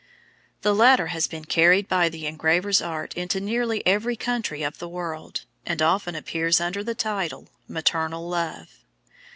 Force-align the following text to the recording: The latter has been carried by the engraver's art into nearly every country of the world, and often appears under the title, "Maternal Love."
The 0.63 0.73
latter 0.73 1.09
has 1.13 1.27
been 1.27 1.45
carried 1.45 1.87
by 1.87 2.09
the 2.09 2.25
engraver's 2.25 2.81
art 2.81 3.13
into 3.13 3.39
nearly 3.39 3.85
every 3.85 4.15
country 4.15 4.63
of 4.63 4.79
the 4.79 4.89
world, 4.89 5.41
and 5.63 5.79
often 5.79 6.15
appears 6.15 6.59
under 6.59 6.83
the 6.83 6.95
title, 6.95 7.49
"Maternal 7.67 8.27
Love." 8.27 8.83